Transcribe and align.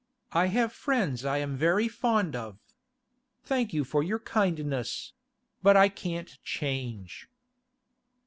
I 0.31 0.47
have 0.47 0.73
friends 0.73 1.25
I 1.25 1.37
am 1.37 1.55
very 1.55 1.87
fond 1.87 2.35
of. 2.35 2.57
Thank 3.43 3.71
you 3.71 3.83
for 3.83 4.01
your 4.01 4.17
kindness—but 4.17 5.77
I 5.77 5.89
can't 5.89 6.39
change. 6.43 7.29